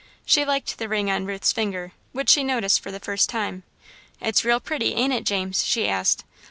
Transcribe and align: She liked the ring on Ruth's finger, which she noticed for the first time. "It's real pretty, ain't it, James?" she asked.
She 0.25 0.43
liked 0.43 0.79
the 0.79 0.89
ring 0.89 1.11
on 1.11 1.27
Ruth's 1.27 1.51
finger, 1.53 1.91
which 2.11 2.31
she 2.31 2.43
noticed 2.43 2.79
for 2.81 2.91
the 2.91 2.99
first 2.99 3.29
time. 3.29 3.61
"It's 4.19 4.43
real 4.43 4.59
pretty, 4.59 4.95
ain't 4.95 5.13
it, 5.13 5.25
James?" 5.25 5.63
she 5.63 5.87
asked. 5.87 6.23